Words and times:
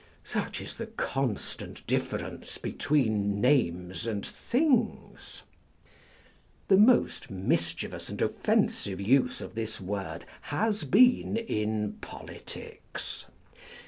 Such 0.23 0.61
is 0.61 0.77
the 0.77 0.87
constant 0.87 1.85
difference 1.85 2.57
between 2.57 3.39
names 3.39 4.07
and 4.07 4.25
things! 4.25 5.43
The 6.69 6.77
most 6.77 7.29
mischievous 7.29 8.09
and 8.09 8.19
offensive 8.19 8.99
use 8.99 9.41
of 9.41 9.53
this 9.53 9.79
word 9.79 10.25
has 10.41 10.85
been 10.85 11.37
in 11.37 11.99
politics. 12.01 13.27